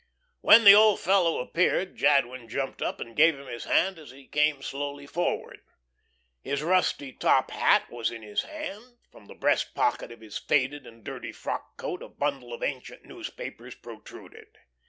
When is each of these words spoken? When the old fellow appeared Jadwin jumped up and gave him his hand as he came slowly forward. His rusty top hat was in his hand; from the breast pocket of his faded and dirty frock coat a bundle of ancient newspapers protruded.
When 0.39 0.63
the 0.63 0.73
old 0.73 0.99
fellow 0.99 1.37
appeared 1.41 1.95
Jadwin 1.95 2.49
jumped 2.49 2.81
up 2.81 2.99
and 2.99 3.15
gave 3.15 3.37
him 3.37 3.45
his 3.45 3.65
hand 3.65 3.99
as 3.99 4.09
he 4.09 4.25
came 4.25 4.63
slowly 4.63 5.05
forward. 5.05 5.59
His 6.41 6.63
rusty 6.63 7.13
top 7.13 7.51
hat 7.51 7.87
was 7.87 8.09
in 8.09 8.23
his 8.23 8.41
hand; 8.41 8.97
from 9.11 9.27
the 9.27 9.35
breast 9.35 9.75
pocket 9.75 10.11
of 10.11 10.19
his 10.21 10.39
faded 10.39 10.87
and 10.87 11.03
dirty 11.03 11.31
frock 11.31 11.77
coat 11.77 12.01
a 12.01 12.07
bundle 12.07 12.51
of 12.51 12.63
ancient 12.63 13.05
newspapers 13.05 13.75
protruded. 13.75 14.47